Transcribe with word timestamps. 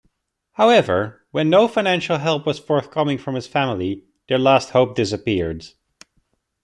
However, 0.53 1.27
when 1.29 1.51
no 1.51 1.67
financial 1.67 2.17
help 2.17 2.47
was 2.47 2.57
forthcoming 2.57 3.19
from 3.19 3.35
his 3.35 3.45
family, 3.45 4.03
their 4.27 4.39
last 4.39 4.71
hope 4.71 4.95
disappeared. 4.95 5.67